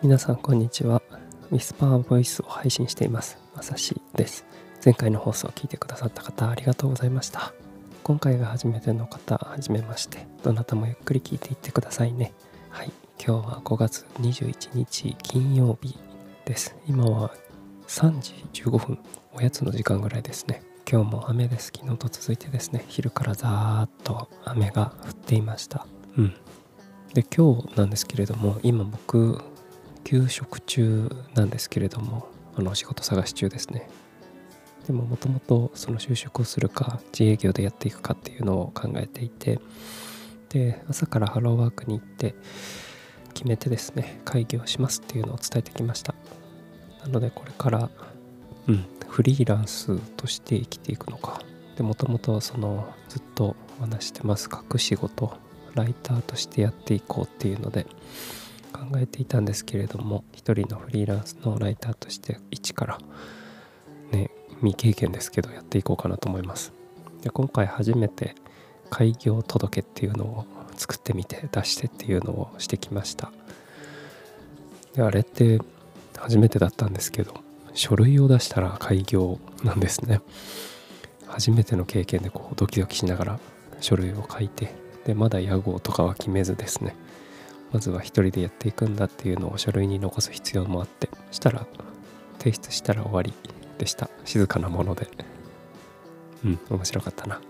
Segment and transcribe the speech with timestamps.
[0.00, 1.02] 皆さんこんにちは。
[1.50, 3.36] ウィスパーボイスを配信しています。
[3.56, 4.46] まさしです。
[4.84, 7.52] 前回の放送を聞いてくださった方ありがとうございました。
[8.04, 10.28] 今回が初めての方はじめまして。
[10.44, 12.32] どなたもゆっくり聞いていってくださいね。
[12.70, 12.92] はい。
[13.18, 15.98] 今日は5月21日金曜日
[16.44, 16.76] です。
[16.86, 17.34] 今は
[17.88, 18.98] 3時15分。
[19.34, 20.62] おやつの時間ぐらいですね。
[20.88, 21.72] 今日も雨です。
[21.76, 22.84] 昨日と続いてですね。
[22.86, 25.88] 昼からザーッと雨が降っていました。
[26.16, 26.34] うん。
[27.14, 29.42] で今日なんですけれども今僕
[30.08, 33.90] 休職中なんですけれどもあの仕事探し中ですね。
[34.86, 39.60] でももともとその就職をするか自営業でやっていくかっていうのを考えていて
[40.48, 42.34] で朝からハローワークに行って
[43.34, 46.14] 決めてですね会議をしますっていうのを伝えてきました。
[47.02, 47.90] なのでこれから
[48.66, 51.42] うんフリーランスとして生きていくのか。
[51.76, 55.36] でもともとそのずっとお話してます隠し事
[55.74, 57.86] ライターとしてやっていこうっていうので
[58.72, 62.98] 考えていたんですけれども一人のフリーランスのライターとして一から
[64.12, 64.30] ね
[64.60, 66.72] 未経験ですけどやっていこうかなと思います。
[67.22, 68.34] で今回初めて
[68.90, 70.46] 開業届っていうのを
[70.76, 73.32] 作ってみて出してっていうのをしてきました。
[74.94, 75.60] であれって
[76.16, 77.34] 初めてだったんですけど
[77.74, 80.20] 書類を出したら開業なんですね。
[81.26, 83.40] 初めての経験でこうドキドキしながら
[83.80, 84.74] 書類を書いて
[85.04, 86.96] でまだ屋号とかは決めずですね。
[87.72, 91.66] まずは一人でやっていくんだっていうのを書類に残す必要もあってしたら
[92.38, 93.32] 提出したら終わり
[93.78, 94.10] でした。
[94.24, 95.08] 静かなもので。
[96.44, 97.40] うん面白かったな。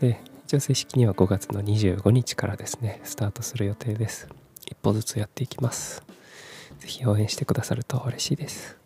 [0.00, 4.28] で一応正式には5月の25日からですねスタートする予定です。
[4.66, 6.04] 一歩ずつやっていきます。
[6.78, 8.76] 是非応援してくださると嬉しいです。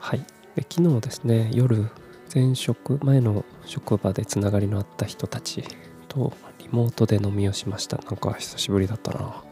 [0.00, 0.20] はい。
[0.54, 1.90] で昨日ですね夜
[2.32, 5.64] 前職前の職場でつながりのあった人たち
[6.08, 7.98] とリモートで飲みをしました。
[7.98, 9.42] なんか久しぶりだったな。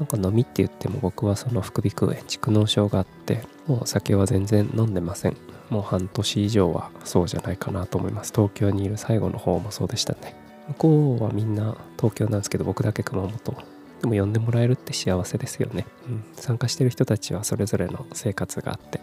[0.00, 5.36] なんか飲みって言っても僕はその副鼻腔炎蓄膿症があってもう酒は全然飲んでません。
[5.68, 8.32] もう半年以上はそうじゃないかなと思います。
[8.34, 10.34] 東京にいる最後の方もそうでしたね。
[10.68, 13.56] 向こうはみんな東京なんですけど僕だけ熊本。
[14.00, 19.00] でも呼んでもらえるって幸せですよね、うん、参加してる人たちはそれぞれの生活があって。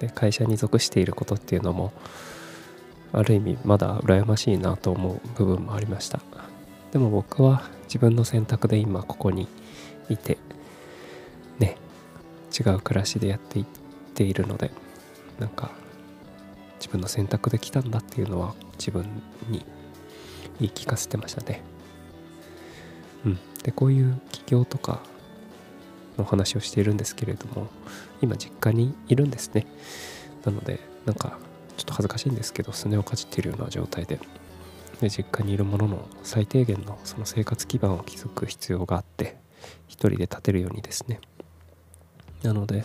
[0.00, 1.92] で会社に属していることっていうのも
[3.12, 6.20] ある意味まだ羨ましいなと思う部分もありました。
[6.90, 9.46] でも僕は自分の選択で今ここに
[10.10, 10.38] いて
[11.58, 11.76] ね
[12.58, 13.64] 違う暮らしでやっていっ
[14.14, 14.70] ているので
[15.38, 15.70] なんか
[16.78, 19.04] 自分の選択で来たんだっていうのは自分
[19.48, 19.64] に
[20.58, 21.62] 言い聞かせてましたね。
[23.24, 23.38] うん。
[23.62, 25.00] でこういう起業とか
[26.16, 27.68] の話をしているんですけれども
[28.22, 29.66] 今実家にいるんですね。
[30.44, 31.38] なのでなんか
[31.76, 34.18] ちょっと恥ずかしいんですけどすねをかじっているような状態で。
[35.00, 39.38] で実家にいるものの最低限のその生活基盤を築く必要があって
[39.88, 41.20] 一人で立てるようにですね。
[42.42, 42.84] なので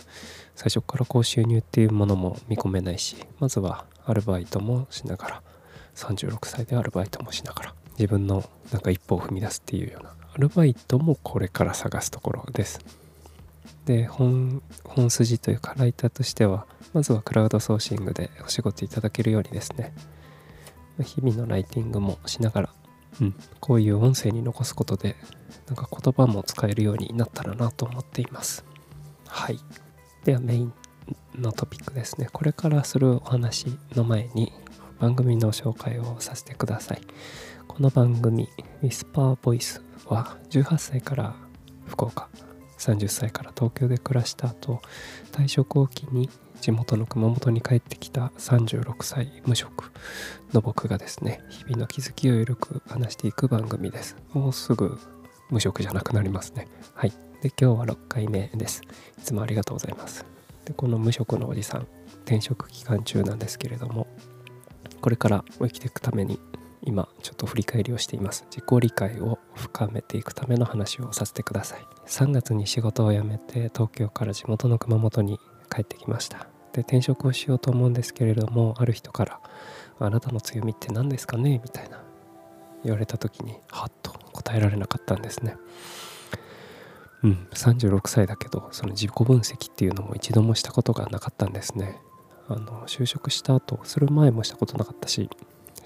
[0.54, 5.42] 最初からこう収入っていうものも見込めないしまずはアルバイトもしながら
[5.94, 12.80] 36歳でアルバイトもしながら自分のなんか一歩を踏み出すっていうようなアルバイトもこれから探すところです。
[13.86, 19.94] で本本筋というかライターとしてはまずはクラウドソーシングでお仕事いただけるようにですね
[21.02, 22.68] 日々のライティングもしながら、
[23.20, 25.16] うん、こういう音声に残すことで
[25.66, 28.64] なんか言葉も使えるようになったらなと思っています。
[29.26, 29.58] はい。
[30.24, 30.72] ではメイン
[31.34, 32.28] のトピックですね。
[32.32, 34.52] これからするお話の前に
[34.98, 37.02] 番組の紹介をさせてください。
[37.66, 38.48] この番組
[38.82, 41.34] 「ウィスパーボイスは18歳から
[41.86, 42.28] 福岡
[42.78, 44.80] 30歳から東京で暮らした後
[45.32, 46.28] 退職を機に
[46.60, 49.92] 地元の熊本に帰ってきた36歳無職
[50.52, 54.16] の僕がですね日々の気づきを緩く話していく番組です。
[54.32, 54.98] もうすぐ
[55.50, 56.66] 無職じゃなくなりますね。
[56.94, 57.10] はい。
[57.42, 58.82] で今日は6回目です。
[59.18, 60.24] いつもありがとうございます。
[60.64, 61.86] でこの無職のおじさん
[62.24, 64.08] 転職期間中なんですけれども
[65.00, 66.40] これから生きていくために
[66.82, 68.44] 今ちょっと振り返りをしています。
[68.50, 71.80] 自己理解を深めていくための話をさせてください。
[72.06, 75.38] 3月に仕事を辞めて東京から地元の熊本に
[75.70, 76.48] 帰ってきました。
[76.72, 79.40] で転職をしようと思うんですけれどもある人から
[79.98, 82.02] 「あなたの強みって何ですかね?」みたいな
[82.84, 85.56] 言われた時にはっと答えられなかったんですね。
[87.24, 91.98] うん36歳だけどその自己分析っていうのも一度もしたことがなかったんですね。
[92.48, 95.28] あの就職した後する前もしたことなかったし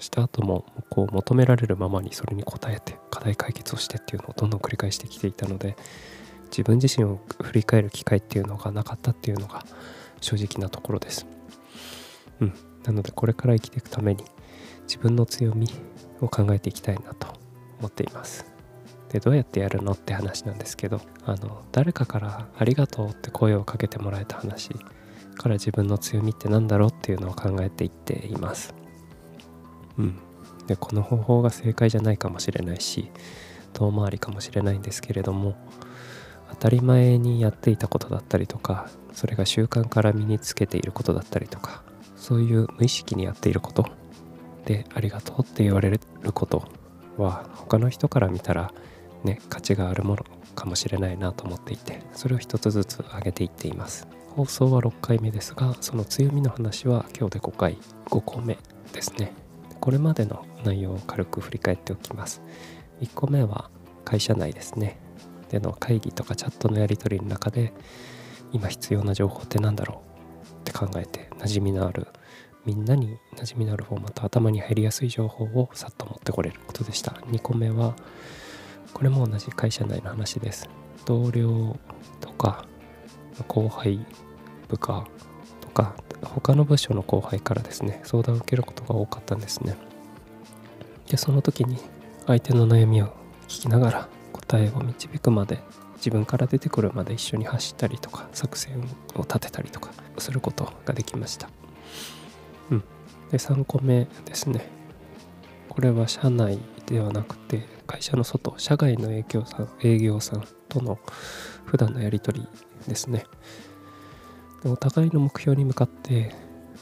[0.01, 5.75] した後もこう求められるままにそれに応えて課題解決をしてっていうのをどんどん繰り返してきていたので
[6.45, 9.63] 自分自身を振り返る機会っていうのがなかったっていうのが
[10.19, 11.25] 正直なところです。
[12.41, 12.53] うん、
[12.83, 14.25] なのでこれから生きていくために
[14.83, 15.69] 自分の強み
[16.19, 17.27] を考えていきたいなと
[17.79, 18.45] 思っています。
[19.09, 24.69] でどうやってやるのって話なんですけどあの誰かから「ありがとう」って声をかけてもらえた話
[25.35, 28.80] から自分の強みって何だろうっていうのを考えていっています。
[29.97, 30.15] うん、
[30.67, 33.09] でこの方法が正解じゃないかもしれないし
[33.73, 35.55] 遠回りかもしれないんですけれども
[36.49, 41.83] 当たり前にやっていたことだったりとかそれが習慣から身につけていることだったりとか
[42.15, 43.85] そういう無意識にやっていること
[44.65, 45.99] でありがとうって言われる
[46.33, 46.67] こと
[47.17, 48.73] は他の人から見たら
[49.23, 54.07] ね価値があるものかもしれないなと思っていてそれを一つずつ上げていっています。
[54.35, 58.57] 放送は6回目ですがその強みの話は今日で5回5個目
[58.93, 59.33] ですね。
[59.81, 62.41] これまでの内容を軽く振り返っておきます。
[63.01, 63.69] 1個目は
[64.05, 64.99] 会社内ですね。
[65.49, 67.73] での会議とかチャットのやり取りの中で
[68.53, 70.01] 今必要な情報って何だろ
[70.45, 70.61] う？
[70.61, 72.07] って考えて馴染みのある
[72.63, 77.11] みんなに馴染みのあるフォーマット頭に入りやすい情報をさっと持ってこれることでした。
[77.27, 77.95] 2個目は
[78.93, 80.69] これも同じ会社内の話です。
[81.05, 81.75] 同僚
[82.19, 82.65] とか
[83.47, 84.05] 後輩
[84.67, 85.07] 部下
[85.71, 89.75] か他の部署の後輩からですね相談を受けることが多かったんですね。
[91.09, 91.77] でその時に
[92.27, 93.07] 相手の悩みを
[93.47, 95.59] 聞きながら答えを導くまで
[95.95, 98.79] 自分から出てくるまで一緒に走ったりとか作戦
[99.15, 101.49] を立てたりとかすることができました。
[102.69, 102.83] うん。
[103.31, 104.67] で3個目ですね。
[105.69, 110.99] これは社内ではなくて会社の外社外の営業さん営業さんとの
[111.65, 112.47] 普段のやり取り
[112.87, 113.25] ですね。
[114.63, 116.33] でお互いの目標に向かって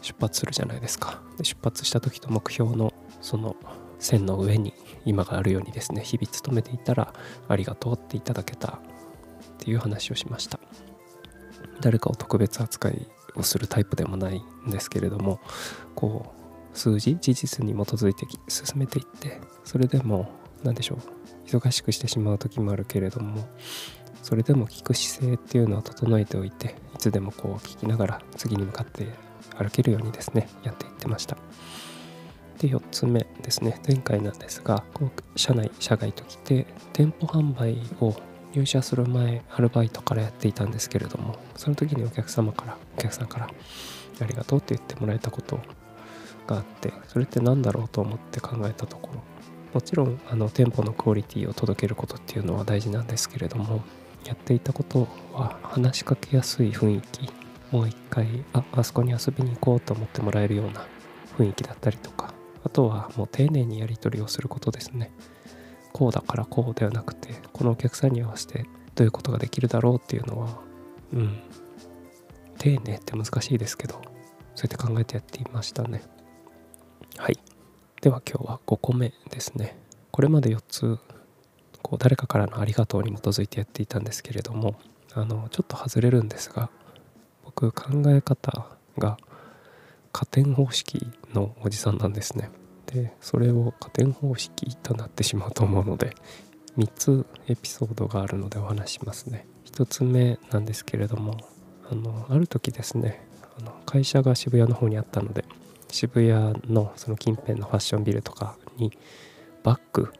[0.01, 1.21] 出発するじゃないですか。
[1.37, 3.55] で出発した時と目標のその
[3.99, 4.73] 線の上に
[5.05, 7.13] 今があるようにですね日々努めていたら
[7.47, 8.81] ありがとうっていただけたっ
[9.57, 10.59] ていう話をしました。
[11.81, 15.39] 誰かを特別扱いをするタイプでもないんですけれども
[15.95, 16.33] こ
[16.73, 20.29] う数字事実に基づいて進めていってそれでも
[20.63, 23.47] 何でしょう忙しくしてしまう時もあるけれども
[24.21, 29.07] それでも聞く姿勢っていうのは整えておいてつでもこう聞きながら次に向かって
[29.57, 31.37] 歩けるようにですねやっていってました。
[32.59, 33.79] で4つ目ですね。
[33.87, 38.15] 前回なんですがこう社内社外ときて店舗販売を
[38.53, 43.49] 入社する前アルバイトからやっていたんですけれどもその時にお客様からお客さんから
[44.21, 45.59] ありがとうって言ってもらえたこと
[46.47, 49.21] があってそれって何だろうと思って考えたところ
[49.73, 53.83] もちろんあの店舗のクオリティを届けることっていうのは大事なんですけれども
[54.25, 57.29] やっていたことは話しかけやすい雰囲気。
[57.71, 60.85] もう一回ああそこに遊びに行こうと思ってもらえるような
[61.37, 62.33] 雰囲気だったりとか。
[62.63, 65.11] あとはもう丁寧にやり取りをすることですね。
[65.93, 70.61] こうだからこうではなくてこのお客さんに合わせてどういうことができるだろうっていうのは
[71.13, 71.39] うん。
[72.57, 74.11] 丁寧って難しいですけどそうや
[74.65, 76.03] って考えてやっていましたね。
[77.17, 77.39] はい。
[78.01, 79.79] では今日は5個目ですね。
[80.11, 80.99] これまで4つ
[81.81, 84.75] こう誰かからのありがとうに基づいてやっていたんですけれども
[85.13, 86.69] あのちょっと外れるんですが
[87.43, 88.67] 僕考え方
[88.97, 89.17] が
[90.11, 92.49] 加点方式のおじさんなんですね。
[92.87, 96.15] でそれを加点方式となってしまうと思うので
[96.77, 99.45] 3つエピソードがあるのでお話しますね。
[99.65, 101.37] 1つ目なんですけれども
[101.91, 103.25] あのある時ですね
[103.59, 105.45] あの会社が渋谷の方にあったので
[105.89, 108.91] 渋谷のその近辺のファッションビルとかに
[109.63, 110.11] バッグ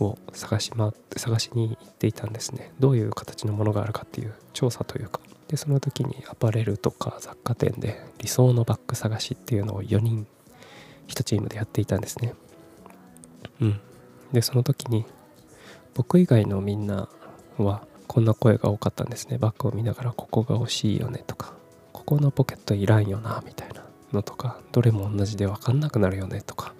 [0.00, 2.72] を探し回って探しに行っていたんですね。
[2.78, 5.20] どういう形のものがあるかっていう調査というか。
[5.48, 10.26] でその時にアパレルとか雑貨店で理想のバッグ探しっていうのを4人
[11.06, 12.34] 1チームでやっていたんですね。
[13.60, 13.80] うん。
[14.32, 15.04] でその時に
[15.94, 17.08] 僕以外のみんな
[17.58, 19.38] はこんな声が多かったんですね。
[19.38, 21.54] バッグを見ながらここが欲しいよねとか。
[21.92, 24.60] ここのポケットいらんよなみたいなのとか。
[24.72, 26.74] どれも同じで分かんなくなるよねとか。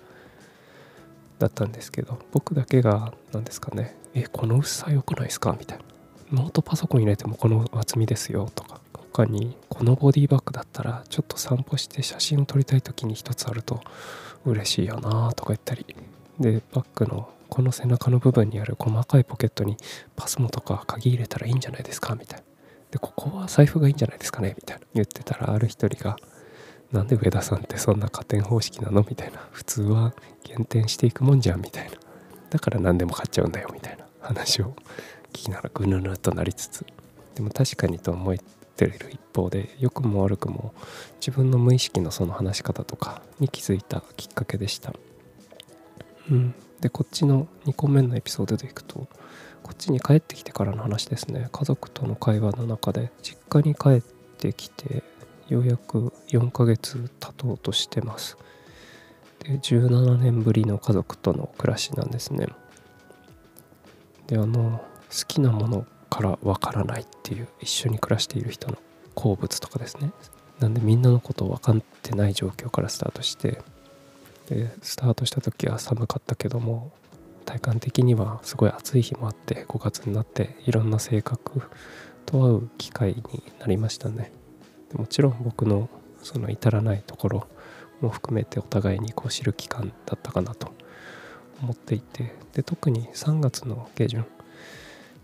[1.39, 5.55] だったんですけど僕だけが何ですかねえこの薄さ良くないですか？
[5.59, 5.85] みたいな。
[6.33, 13.81] ノートパソコン入れてもこの厚みですよとか他にこのボディバッグだったらちょっと散歩して写真を撮りたい時に一つあると
[14.45, 15.87] 嬉しいよなとか言ったり。
[16.41, 19.77] でバッグのこの背中の部分にある細かいポケットに
[20.17, 22.15] パスモとか鍵入れたらいいんじゃないですか？
[22.15, 22.45] みたいな。
[22.91, 24.55] でここは財布がいいんじゃないですかね？
[24.57, 24.87] みたいな。
[24.95, 26.17] 言ってたらある一人が
[26.93, 29.05] なんで上田さんってそんな加点方式なの？
[29.09, 29.41] みたいな。
[29.51, 30.15] 普通は
[30.45, 31.97] 減点していくもんじゃんみたいな。
[32.51, 34.75] だから何でも買っちゃうんだよみたいな話を
[35.33, 36.87] 聞きながらぐぬぬとなりつつ。
[37.35, 38.37] でも確かにと思っ
[38.77, 40.73] てる一方で良くも悪くも
[41.21, 44.95] 自分の無意識のその話し方とかに気づいたきっかけでした。
[46.31, 46.55] うん。
[46.81, 49.09] でこっちの2個目のエピソードでいくと
[49.63, 51.49] こっちに帰ってきてからの話ですね。
[51.51, 54.01] 家族との会話の中で実家に帰っ
[54.39, 55.03] てきて
[55.49, 58.37] ようやく4ヶ月経とうとしてます。
[59.41, 62.49] で17年ぶりの家族との暮らしなんですね。
[64.27, 68.77] であの好きなものからわからないっていう一緒に暮らしている人の
[69.15, 70.13] 好物とかですね。
[70.61, 73.61] なんでみんなのことを分かってない状況からスタートして
[74.49, 76.93] でスタートした時は寒かったけども
[77.45, 81.63] 体感的にはすごい暑い日もあって5月になっていろんな性格
[82.25, 84.33] と会う機会になりましたね。
[84.95, 85.89] もちろん僕の
[86.23, 87.47] その至らないところ
[88.01, 90.73] も含めてお互いにこう知る期間だったかなと
[91.63, 94.25] 思っていてで特に3月の下旬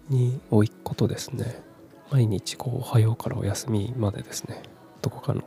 [0.08, 1.62] に甥っ子とですね。
[2.10, 4.62] 毎日こう「おはよう」からお休みまでですね。
[5.00, 5.42] どこかの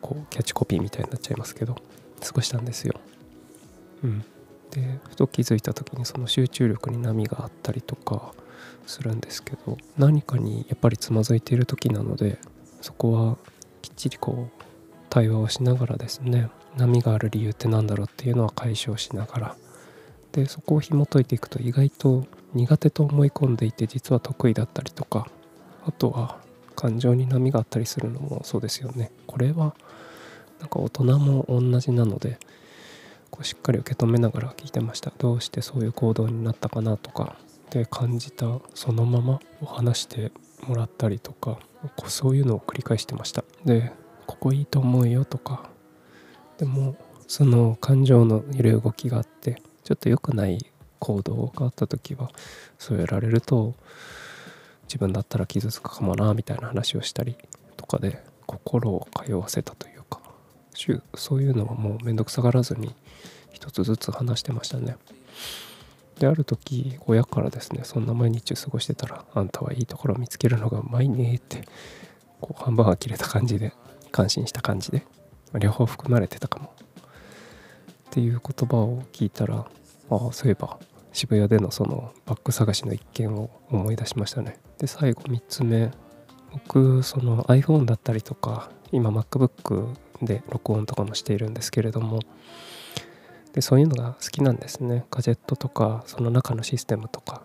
[0.00, 1.76] こうキャッチコピーみたいになっちゃいますけど
[2.20, 2.94] 過ごしたんですよ。
[4.02, 4.24] うん、
[4.70, 8.32] でふと気づいた時にその集中力に波があったりとか
[8.86, 12.38] するんですけど何かにやっぱりつまずいている時なので
[12.80, 13.36] そこは
[13.82, 14.62] きっちりこう
[15.10, 19.56] 対話をしながらですね波がある理由って何だろうっていうのは解消しながら。
[20.32, 25.26] でそこを紐解いていくと意外と苦手と思い込んでいて実は得意だったりとか
[25.86, 26.38] あとは
[26.76, 29.10] 感情に波があったりするのもそうですよね。
[29.26, 29.74] これは
[30.60, 32.38] なんか大人も同じなので
[33.30, 35.12] こうしっかり受け止めながら聞いてました。
[35.18, 37.36] どうしてそういう行動になったかなとか
[37.70, 40.30] で感じたそのままを話して
[40.66, 41.58] もらったりとか
[42.06, 43.44] そういうのを繰り返してました。
[43.64, 43.92] で
[44.26, 45.70] ここいいと思うよとか。
[46.58, 50.66] でもその感情の揺れ動きがあってちょっと良くない
[50.98, 52.30] 行動があった時は
[52.78, 53.74] そうやられると
[54.84, 57.36] 自分だったら傷つくかもなみたいな話をしたり
[57.76, 60.20] とかで心を通わせたというか。
[61.16, 62.94] そういうのはもう面倒くさがらずに
[63.52, 64.96] 一つずつ話してましたね。
[66.18, 71.62] である時親からですねそんな毎日過ごしてたらあんたはいいところを見つけるのがうまいねって
[72.40, 73.72] こう半分は切れた感じで
[74.10, 75.06] 感心した感じで
[75.58, 76.72] 両方含まれてたかも。
[78.10, 79.66] っていう言葉を聞いたら
[80.10, 80.78] ああそういえば
[81.12, 84.58] 渋谷でのそのバッグ探しの一件を思い出しましたね。
[84.78, 85.90] で最後3つ目
[86.52, 92.20] 僕その iPhone だったりとか今 MacBook で録音とかもしているんですけれども
[93.58, 95.04] でそういうのが好きなんですね。
[95.10, 97.42] ガジェットとかその中のシステムとか。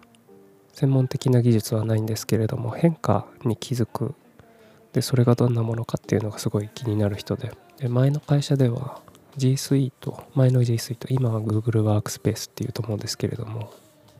[0.74, 4.14] 専門的な技術はないんですけれども変化に気づく。
[4.92, 7.52] でそれがどんなものかっていうのがすごい気になる人で。
[7.80, 9.02] で前の会社では
[9.38, 9.92] G Suite
[10.36, 13.74] 前の G Suite 今は Google Workspace っていうと思うんですけれども。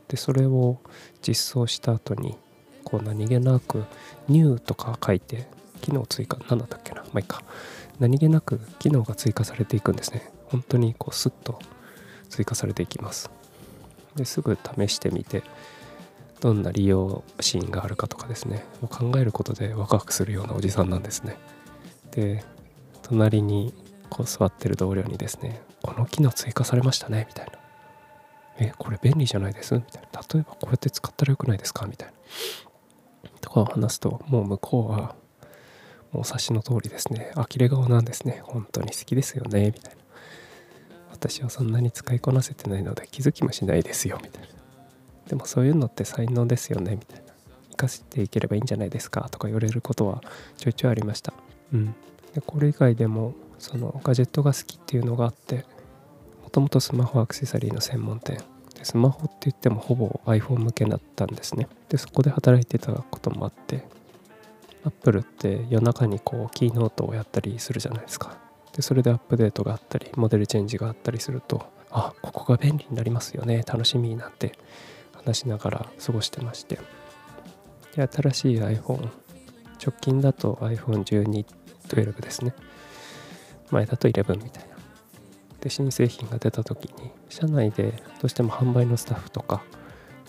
[0.08, 0.80] でそれを
[1.22, 2.36] 実装した後に
[2.82, 3.84] こう何気なく
[4.28, 5.46] New とか書いて
[5.80, 7.44] 機能追加何だったっけなまあいいか。
[8.00, 10.32] 何気なく機能が追加されていくんですね。
[10.46, 11.60] 本当にこうスッと
[12.34, 13.30] 追加されていきます。
[14.16, 15.42] ですぐ試してみて
[16.40, 18.64] どんな利用シーンがあるかとかですね。
[18.90, 21.36] 考えることでワクワクするようなおじさんなんですね。
[22.10, 22.44] で
[23.02, 23.72] 隣に
[24.10, 27.52] こう座ってる同僚にですねこの機能追加されましたねみたいな
[28.58, 29.74] えこれ便利じゃないです？
[29.74, 31.86] みたいな例えばこうやって使ったらよくないですか？
[31.86, 32.14] みたいな。
[33.40, 35.16] とかを話すともう向こうは
[36.12, 38.42] もう察しの通りですね呆れ顔なんですね。
[38.44, 40.03] 本当に好きですよねみたいな。
[41.14, 44.48] 私はそんなに使いこなせてないので気づきもしないですよみたいな
[45.28, 47.32] でもそういうのって才能ですよねみたいな
[47.70, 49.28] 生かしていければいいんじゃないですか？
[49.30, 50.22] とか言われることは
[50.58, 51.32] ちょいちょいありました。
[51.72, 51.94] うん。
[52.34, 55.64] でこれ以外でもそのガジェットが好きっていうのがあって
[56.42, 58.38] もともとスマホアクセサリーの専門店。
[58.74, 61.68] でスマホって言ってもほぼ iPhone 向けだったんですね。
[61.88, 63.84] でそこで働いてたこともあって
[64.84, 68.36] アップルって夜中にこうキーノートをやったりするじゃないですか。
[68.74, 74.58] でそれでアップデートがあったりモデルチェンジがあったりするとあここが便利になりますよね楽しみなんて
[75.12, 76.78] 話しながら過ごしてまして。
[77.96, 79.08] で新しい iPhone
[79.84, 82.54] 直近だと iPhone1212 ですね。
[83.70, 84.74] 前だと11みたいな。
[85.60, 89.62] で新製品が出た時に社内でどうしても販売のスタッフとか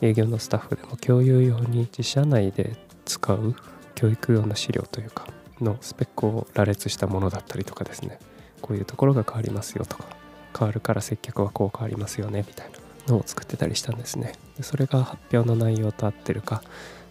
[0.02, 3.56] 営業のスタッフでも共有用に自社内で使う
[3.96, 5.28] 教育用の資料というか
[5.60, 8.20] のスペックを羅列したものだったりとかですね。
[8.62, 10.06] こういうところが変わりますよとか
[10.58, 14.34] 変わるから接客はこう変わりますよねみたいなのを作ってたりしたんですね。
[14.58, 16.64] でそれが発表の内容と合ってるか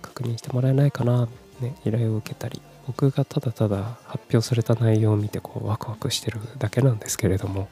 [0.03, 1.29] 確認してもらえないかな、
[1.61, 7.69] ね、依頼を受けたり僕がただただ発表された内容を見てこうワクワクしてるだけなんですけれども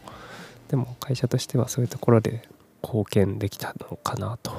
[0.68, 2.48] でも会社としてはそういうところで
[2.82, 4.52] 貢献できたのかなと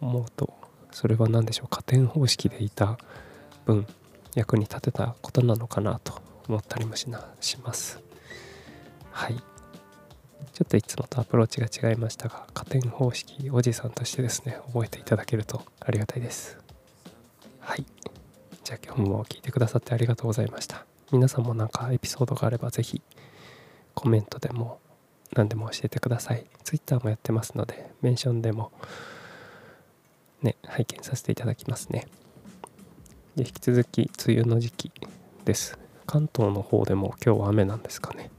[0.00, 0.52] 思うと
[0.90, 2.98] それは何でしょう加点方式でいた
[3.66, 3.86] 分
[4.34, 8.03] 役に立てたことなのかなと思ったりもしなします。
[9.14, 9.36] はい。
[10.52, 16.58] ちょっといつもとアプローチが違いましたが加点方式おじさんとしてですね覚えていただけるとありがたいです。
[17.60, 17.86] はい。
[18.64, 20.84] じゃあ今日も聞いてくださってありがとうございました。
[21.12, 23.00] 皆さんも何かエピソードがあればぜひ
[23.94, 24.80] コメントでも
[25.32, 26.44] 何でも教えてください。
[26.64, 28.72] Twitter もやってますのでメンションでも
[30.42, 32.08] ね拝見させていただきますね。
[33.36, 34.92] で引き続き梅雨の時期
[35.44, 35.78] です。
[36.04, 38.30] 関東の方でも今日は雨なんですかね。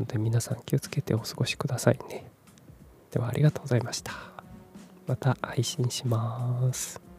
[0.00, 2.24] ので皆さん気をつけてお過ごしくださいね。
[3.10, 4.12] ではありがとうございました。
[5.06, 7.09] また配信します。